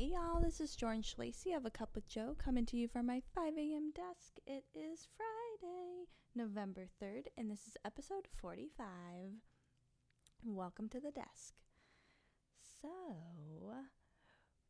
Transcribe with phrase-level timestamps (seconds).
[0.00, 3.04] Hey y'all, this is Jordan Schlacey of A Cup with Joe coming to you from
[3.04, 3.92] my 5 a.m.
[3.94, 4.38] desk.
[4.46, 8.86] It is Friday, November 3rd, and this is episode 45.
[10.42, 11.52] Welcome to the desk.
[12.80, 13.74] So,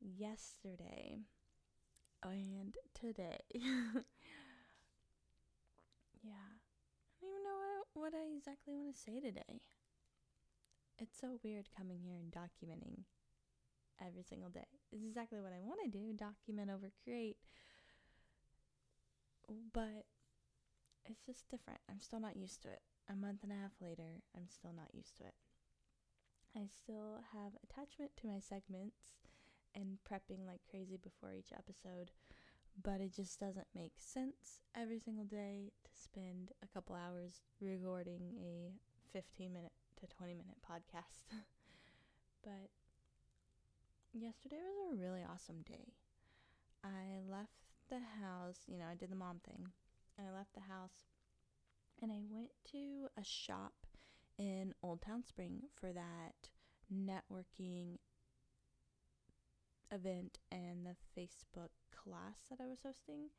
[0.00, 1.18] yesterday
[2.24, 3.60] and today, yeah,
[6.24, 7.58] I don't even know
[7.92, 9.60] what, what I exactly want to say today.
[10.98, 13.04] It's so weird coming here and documenting
[14.04, 14.66] every single day.
[14.92, 17.36] It's exactly what I want to do document over create.
[19.72, 20.04] But
[21.06, 21.80] it's just different.
[21.90, 22.82] I'm still not used to it.
[23.10, 25.34] A month and a half later, I'm still not used to it.
[26.56, 29.16] I still have attachment to my segments
[29.74, 32.10] and prepping like crazy before each episode,
[32.82, 38.34] but it just doesn't make sense every single day to spend a couple hours recording
[38.40, 38.72] a
[39.12, 41.32] 15 minute to 20 minute podcast.
[42.44, 42.70] but
[44.12, 45.92] yesterday was a really awesome day.
[46.84, 47.50] I left
[47.90, 49.68] the house, you know, I did the mom thing.
[50.18, 51.06] And I left the house
[52.02, 53.74] and I went to a shop
[54.38, 56.50] in Old Town Spring for that
[56.92, 57.98] networking
[59.92, 63.30] event and the Facebook class that I was hosting.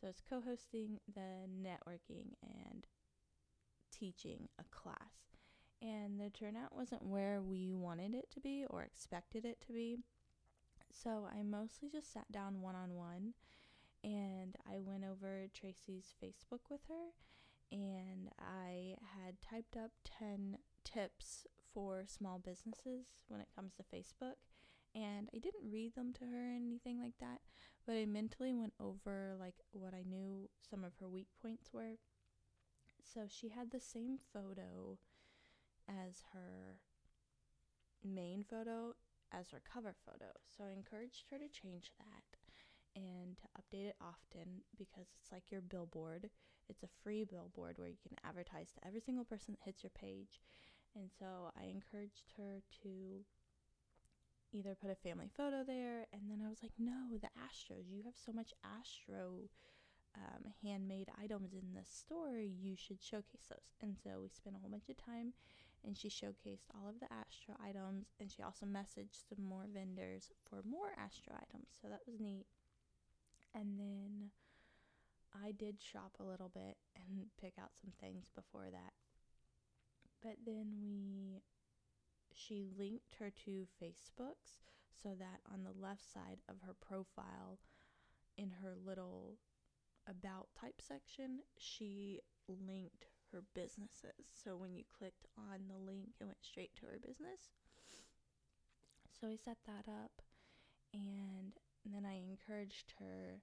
[0.00, 2.86] So I was co hosting the networking and
[3.92, 5.31] teaching a class
[5.82, 9.98] and the turnout wasn't where we wanted it to be or expected it to be.
[10.92, 13.34] So I mostly just sat down one on one
[14.04, 17.10] and I went over Tracy's Facebook with her
[17.72, 24.36] and I had typed up 10 tips for small businesses when it comes to Facebook.
[24.94, 27.40] And I didn't read them to her or anything like that,
[27.86, 31.96] but I mentally went over like what I knew some of her weak points were.
[33.02, 34.98] So she had the same photo
[36.06, 36.78] as her
[38.04, 38.94] main photo
[39.32, 40.32] as her cover photo.
[40.46, 42.36] So I encouraged her to change that
[42.94, 46.28] and to update it often because it's like your billboard.
[46.68, 49.90] It's a free billboard where you can advertise to every single person that hits your
[49.90, 50.40] page.
[50.94, 53.24] And so I encouraged her to
[54.52, 57.88] either put a family photo there and then I was like, "No, the Astros.
[57.90, 59.48] You have so much Astro
[60.16, 63.72] um, handmade items in the store, you should showcase those.
[63.80, 65.32] And so we spent a whole bunch of time
[65.84, 70.30] and she showcased all of the Astro items and she also messaged some more vendors
[70.48, 71.68] for more Astro items.
[71.80, 72.46] So that was neat.
[73.54, 74.30] And then
[75.34, 78.92] I did shop a little bit and pick out some things before that.
[80.22, 81.42] But then we
[82.34, 84.62] she linked her to Facebooks
[85.02, 87.58] so that on the left side of her profile
[88.38, 89.36] in her little
[90.08, 94.26] about type section, she linked her businesses.
[94.44, 97.50] So when you clicked on the link, it went straight to her business.
[99.20, 100.22] So I set that up
[100.92, 101.52] and
[101.84, 103.40] then I encouraged her.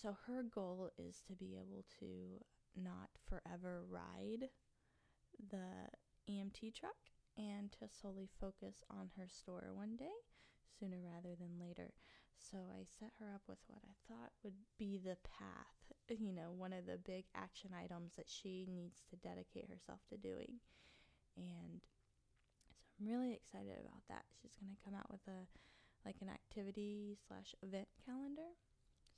[0.00, 2.44] So her goal is to be able to
[2.76, 4.48] not forever ride
[5.50, 5.88] the
[6.30, 6.96] EMT truck
[7.36, 10.14] and to solely focus on her store one day
[10.78, 11.92] sooner rather than later.
[12.40, 16.50] So I set her up with what I thought would be the path, you know,
[16.56, 20.58] one of the big action items that she needs to dedicate herself to doing.
[21.36, 21.84] And
[22.64, 24.24] so I'm really excited about that.
[24.40, 25.46] She's going to come out with a
[26.04, 28.56] like an activity slash event calendar.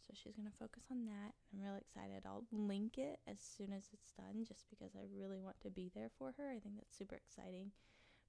[0.03, 1.39] So she's going to focus on that.
[1.55, 2.27] I'm really excited.
[2.27, 5.93] I'll link it as soon as it's done just because I really want to be
[5.95, 6.51] there for her.
[6.51, 7.71] I think that's super exciting.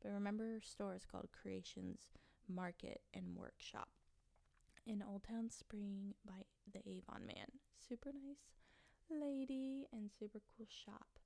[0.02, 2.14] But remember, her store is called Creations
[2.48, 3.90] Market and Workshop
[4.86, 7.60] in Old Town Spring by the Avon Man.
[7.88, 8.52] Super nice
[9.10, 11.20] lady and super cool shop.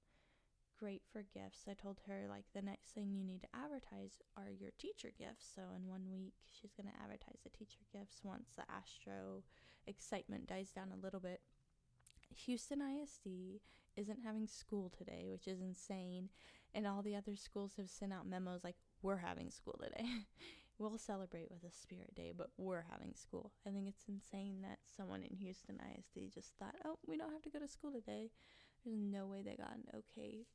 [0.80, 1.66] Great for gifts.
[1.68, 5.48] I told her like the next thing you need to advertise are your teacher gifts.
[5.56, 9.44] So in one week she's going to advertise the teacher gifts once the Astro
[9.88, 11.42] excitement dies down a little bit.
[12.46, 13.62] Houston ISD
[13.96, 16.30] isn't having school today, which is insane,
[16.76, 20.06] and all the other schools have sent out memos like we're having school today.
[20.80, 23.52] we'll celebrate with a spirit day, but we're having school.
[23.66, 27.42] I think it's insane that someone in Houston ISD just thought, oh, we don't have
[27.44, 28.30] to go to school today.
[28.86, 30.46] There's no way they got an okay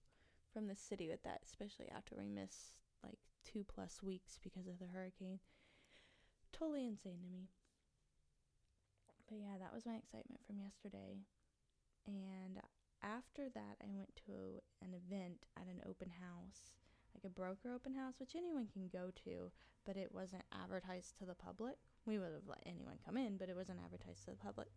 [0.53, 4.79] from the city with that, especially after we missed like two plus weeks because of
[4.79, 5.41] the hurricane.
[6.53, 7.49] Totally insane to me.
[9.29, 11.19] But yeah, that was my excitement from yesterday.
[12.07, 12.61] And
[13.03, 16.82] after that, I went to an event at an open house
[17.15, 19.51] like a broker open house, which anyone can go to,
[19.87, 21.77] but it wasn't advertised to the public.
[22.07, 24.69] We would have let anyone come in, but it wasn't advertised to the public.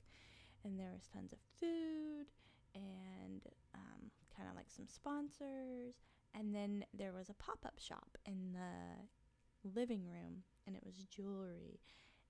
[0.64, 2.28] And there was tons of food
[2.74, 3.42] and
[3.74, 5.96] um, kind of like some sponsors.
[6.34, 11.06] And then there was a pop up shop in the living room, and it was
[11.10, 11.80] jewelry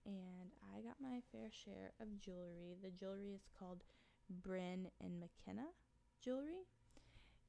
[0.06, 2.78] and I got my fair share of jewelry.
[2.82, 3.84] The jewelry is called
[4.30, 5.68] Bryn and McKenna
[6.22, 6.66] jewelry,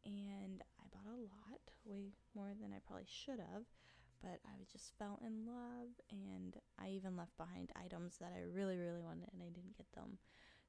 [0.04, 0.62] and
[1.06, 3.64] a lot, way more than I probably should have.
[4.22, 8.78] But I just fell in love, and I even left behind items that I really,
[8.78, 10.18] really wanted, and I didn't get them.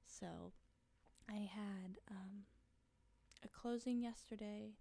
[0.06, 0.52] So
[1.30, 2.44] I had um,
[3.44, 4.72] a closing yesterday.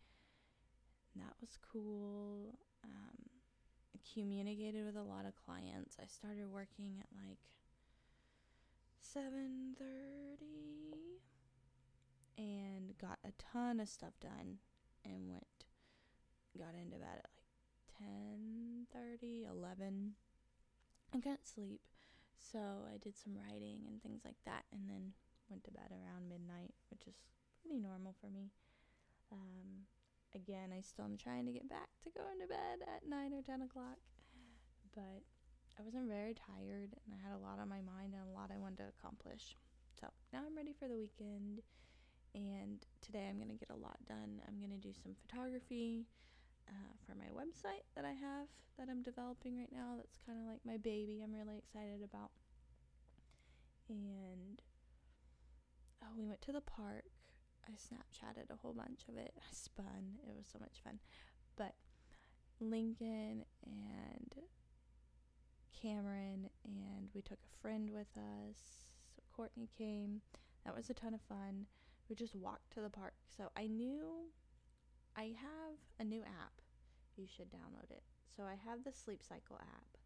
[1.14, 2.58] That was cool.
[2.84, 3.30] Um,
[3.94, 5.96] I communicated with a lot of clients.
[6.02, 7.38] I started working at like
[9.00, 11.20] 7:30
[12.38, 14.58] and got a ton of stuff done
[15.06, 15.46] and went
[16.58, 17.46] got into bed at like
[18.00, 20.14] 10:30, 11.
[21.14, 21.80] I couldn't sleep.
[22.36, 22.58] So
[22.88, 25.12] I did some writing and things like that and then
[25.48, 27.16] went to bed around midnight, which is
[27.62, 28.50] pretty normal for me.
[29.32, 29.86] Um,
[30.34, 33.42] again, I still am trying to get back to going to bed at 9 or
[33.42, 33.98] 10 o'clock.
[34.94, 35.22] But
[35.78, 38.50] I wasn't very tired and I had a lot on my mind and a lot
[38.52, 39.56] I wanted to accomplish.
[40.00, 41.60] So now I'm ready for the weekend.
[42.36, 44.44] And today I'm going to get a lot done.
[44.46, 46.04] I'm going to do some photography
[46.68, 49.96] uh, for my website that I have that I'm developing right now.
[49.96, 51.24] That's kind of like my baby.
[51.24, 52.28] I'm really excited about.
[53.88, 54.60] And
[56.04, 57.08] oh, we went to the park.
[57.66, 59.32] I Snapchatted a whole bunch of it.
[59.38, 60.20] I spun.
[60.28, 61.00] It was so much fun.
[61.56, 61.72] But
[62.60, 64.34] Lincoln and
[65.72, 68.84] Cameron and we took a friend with us.
[69.34, 70.20] Courtney came.
[70.66, 71.64] That was a ton of fun.
[72.08, 73.14] We just walked to the park.
[73.36, 74.30] So I knew
[75.16, 76.60] I have a new app.
[77.16, 78.02] You should download it.
[78.36, 79.98] So I have the Sleep Cycle app.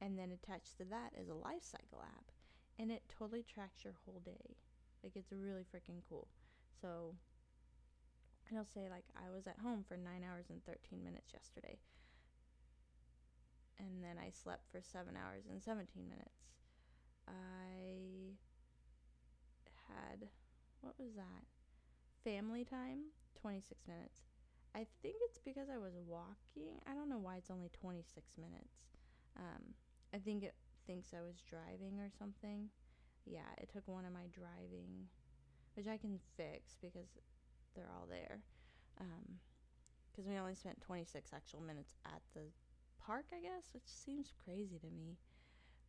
[0.00, 2.32] And then attached to that is a Life Cycle app.
[2.78, 4.56] And it totally tracks your whole day.
[5.02, 6.28] Like it's really freaking cool.
[6.80, 7.14] So
[8.50, 11.78] it'll say like I was at home for 9 hours and 13 minutes yesterday.
[13.78, 16.48] And then I slept for 7 hours and 17 minutes.
[17.28, 18.36] I
[19.88, 20.28] had
[20.86, 21.44] what was that?
[22.24, 23.10] Family time,
[23.40, 24.22] 26 minutes.
[24.74, 26.78] I think it's because I was walking.
[26.86, 28.86] I don't know why it's only 26 minutes.
[29.36, 29.74] Um,
[30.14, 30.54] I think it
[30.86, 32.70] thinks I was driving or something
[33.26, 35.08] yeah, it took one of my driving,
[35.76, 37.08] which I can fix because
[37.74, 38.40] they're all there.
[38.96, 42.42] Because um, we only spent 26 actual minutes at the
[43.04, 45.18] park, I guess, which seems crazy to me.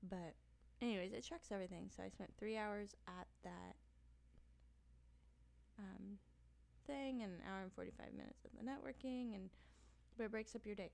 [0.10, 0.36] But,
[0.82, 1.90] anyways, it tracks everything.
[1.96, 3.76] So I spent three hours at that
[5.80, 6.18] um,
[6.88, 9.50] thing and an hour and 45 minutes of the networking, and
[10.18, 10.89] but it breaks up your day.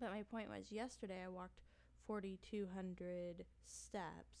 [0.00, 1.60] But my point was, yesterday I walked
[2.06, 4.34] 4,200 steps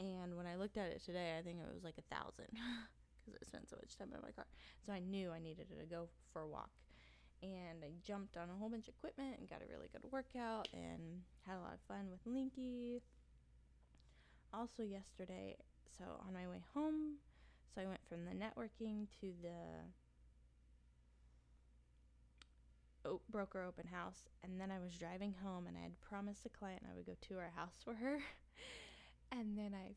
[0.00, 2.48] and when I looked at it today, I think it was like a thousand
[3.20, 4.46] because I spent so much time in my car.
[4.80, 6.70] So I knew I needed to go for a walk.
[7.42, 10.68] And I jumped on a whole bunch of equipment and got a really good workout
[10.72, 13.00] and had a lot of fun with Linky.
[14.54, 15.56] Also, yesterday,
[15.98, 17.16] so on my way home,
[17.74, 19.84] so I went from the networking to the
[23.30, 26.82] broker open house, and then I was driving home, and I had promised a client
[26.90, 28.20] I would go to her house for her.
[29.32, 29.94] and then I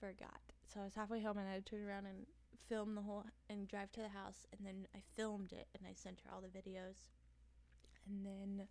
[0.00, 0.40] forgot.
[0.72, 2.26] So I was halfway home and I had to turn around and
[2.68, 5.92] film the whole and drive to the house and then I filmed it and I
[5.94, 7.10] sent her all the videos.
[8.08, 8.66] And then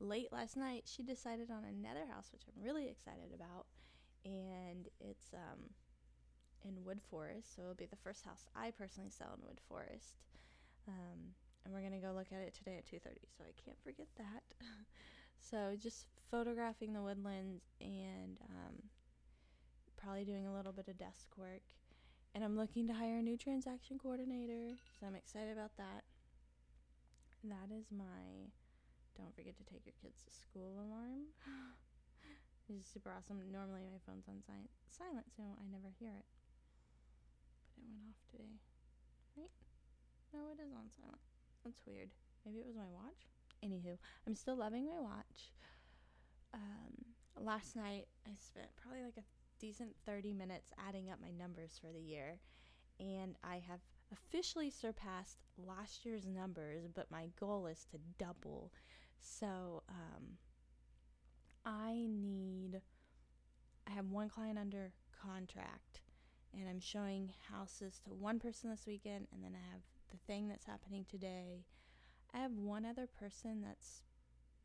[0.00, 3.66] late last night she decided on another house which I'm really excited about
[4.24, 5.70] and it's um
[6.64, 10.12] in Woodforest, so it'll be the first house I personally sell in Woodforest.
[10.88, 11.34] Um,
[11.64, 14.42] and we're gonna go look at it today at 2:30, so I can't forget that.
[15.40, 18.90] so just photographing the woodlands and um,
[19.96, 21.62] probably doing a little bit of desk work.
[22.34, 26.04] And I'm looking to hire a new transaction coordinator, so I'm excited about that.
[27.44, 28.52] That is my
[29.16, 31.34] don't forget to take your kids to school alarm.
[32.68, 33.40] This is super awesome.
[33.48, 36.28] Normally my phone's on si- silent, so I never hear it.
[37.72, 38.60] But it went off today.
[39.32, 39.48] Right?
[40.36, 41.24] No, it is on silent.
[41.68, 42.08] That's weird.
[42.46, 43.28] Maybe it was my watch?
[43.62, 45.52] Anywho, I'm still loving my watch.
[46.54, 47.04] Um,
[47.38, 49.24] last night I spent probably like a
[49.60, 52.38] decent 30 minutes adding up my numbers for the year,
[52.98, 58.72] and I have officially surpassed last year's numbers, but my goal is to double.
[59.20, 60.38] So, um,
[61.66, 62.80] I need,
[63.86, 66.00] I have one client under contract,
[66.54, 70.48] and I'm showing houses to one person this weekend, and then I have the thing
[70.48, 71.64] that's happening today.
[72.34, 74.02] I have one other person that's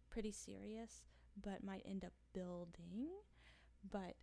[0.10, 1.04] pretty serious,
[1.42, 3.08] but might end up building.
[3.90, 4.16] But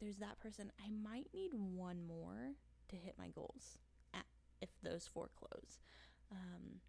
[0.00, 0.72] there's that person.
[0.84, 2.52] I might need one more
[2.88, 3.78] to hit my goals
[4.14, 4.24] at,
[4.60, 5.80] if those four close.
[6.30, 6.80] Um,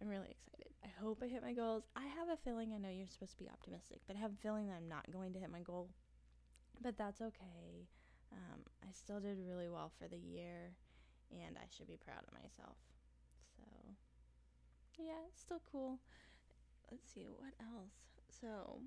[0.00, 0.72] I'm really excited.
[0.84, 1.84] I hope I hit my goals.
[1.96, 4.42] I have a feeling I know you're supposed to be optimistic, but I have a
[4.42, 5.90] feeling that I'm not going to hit my goal.
[6.82, 7.88] But that's okay.
[8.32, 10.72] Um, I still did really well for the year,
[11.30, 12.76] and I should be proud of myself.
[13.56, 13.64] So,
[14.98, 15.98] yeah, still cool.
[16.90, 18.20] Let's see, what else?
[18.40, 18.80] So,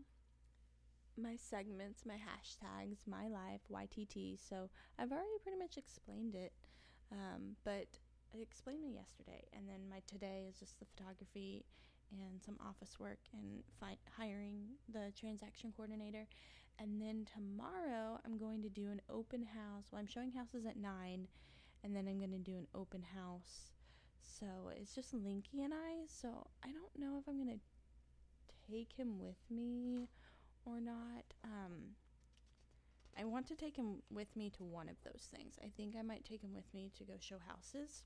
[1.17, 4.39] my segments, my hashtags, my life, YTT.
[4.39, 6.53] So, I've already pretty much explained it,
[7.12, 8.00] um, but
[8.34, 11.65] I explained it yesterday, and then my today is just the photography
[12.12, 16.27] and some office work and fi- hiring the transaction coordinator.
[16.79, 19.88] And then tomorrow I'm going to do an open house.
[19.91, 21.27] Well, I'm showing houses at 9
[21.83, 23.71] and then I'm going to do an open house.
[24.21, 24.45] So
[24.75, 26.05] it's just Linky and I.
[26.07, 30.07] So I don't know if I'm going to take him with me
[30.65, 31.25] or not.
[31.43, 31.95] Um,
[33.19, 35.55] I want to take him with me to one of those things.
[35.63, 38.03] I think I might take him with me to go show houses.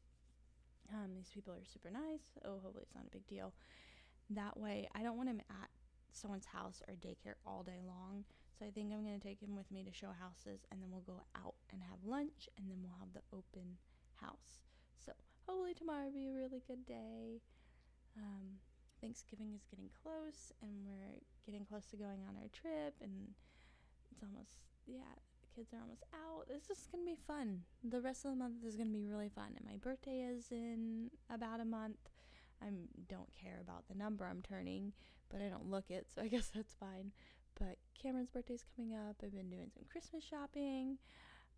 [0.91, 2.37] Um, these people are super nice.
[2.45, 3.53] Oh, hopefully it's not a big deal.
[4.29, 5.69] That way, I don't want him at
[6.11, 8.23] someone's house or daycare all day long.
[8.57, 10.89] So I think I'm going to take him with me to show houses and then
[10.91, 13.81] we'll go out and have lunch and then we'll have the open
[14.21, 14.61] house.
[15.03, 15.11] So
[15.47, 17.41] hopefully tomorrow will be a really good day.
[18.17, 18.61] Um,
[19.01, 23.33] Thanksgiving is getting close and we're getting close to going on our trip and
[24.11, 26.45] it's almost, yeah, the kids are almost out.
[26.49, 27.61] It's just going to be fun.
[27.83, 29.57] The rest of the month is going to be really fun.
[29.57, 31.97] And my birthday is in about a month.
[32.61, 32.67] I
[33.09, 34.93] don't care about the number I'm turning,
[35.29, 37.11] but I don't look it, so I guess that's fine.
[38.03, 39.15] Cameron's birthday's coming up.
[39.23, 40.97] I've been doing some Christmas shopping.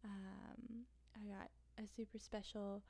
[0.04, 0.86] Um,
[1.18, 1.50] I got
[1.82, 2.84] a super special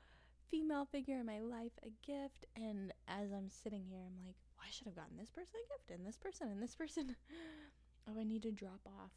[0.50, 4.68] female figure in my life a gift, and as I'm sitting here, I'm like, well,
[4.68, 7.16] I should have gotten this person a gift, and this person, and this person.
[8.08, 9.16] oh, I need to drop off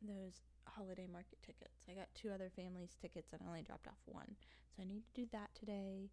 [0.00, 1.84] those holiday market tickets.
[1.84, 4.40] I got two other families' tickets, and I only dropped off one,
[4.74, 6.08] so I need to do that today.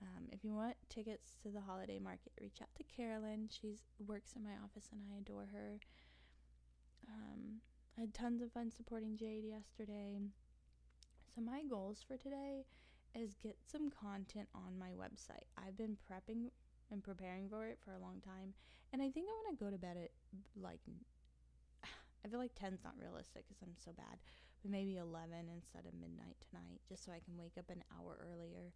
[0.00, 3.50] Um, if you want tickets to the holiday market, reach out to Carolyn.
[3.52, 5.78] She works in my office, and I adore her.
[7.08, 7.60] Um,
[7.96, 10.18] I had tons of fun supporting Jade yesterday.
[11.34, 12.64] So my goals for today
[13.14, 15.48] is get some content on my website.
[15.56, 16.50] I've been prepping
[16.90, 18.54] and preparing for it for a long time,
[18.92, 20.10] and I think I want to go to bed at
[20.56, 20.80] like
[21.84, 24.18] I feel like 10's not realistic because I'm so bad,
[24.62, 28.16] but maybe 11 instead of midnight tonight, just so I can wake up an hour
[28.20, 28.72] earlier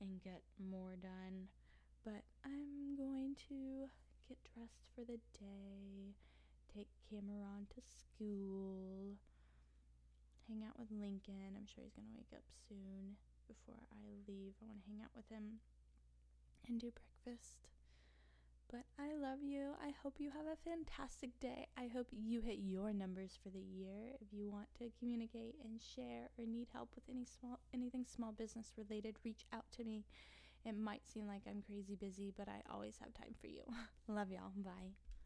[0.00, 1.48] and get more done.
[2.04, 3.88] But I'm going to
[4.28, 6.14] get dressed for the day
[6.76, 9.16] take Cameron to school,
[10.48, 11.56] hang out with Lincoln.
[11.56, 13.16] I'm sure he's going to wake up soon
[13.48, 14.52] before I leave.
[14.60, 15.64] I want to hang out with him
[16.68, 17.72] and do breakfast.
[18.68, 19.72] But I love you.
[19.80, 21.68] I hope you have a fantastic day.
[21.78, 24.18] I hope you hit your numbers for the year.
[24.20, 28.32] If you want to communicate and share or need help with any small anything small
[28.32, 30.04] business related, reach out to me.
[30.64, 33.62] It might seem like I'm crazy busy, but I always have time for you.
[34.08, 34.50] love y'all.
[34.56, 35.05] Bye.